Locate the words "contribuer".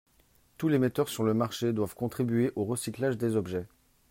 1.93-2.51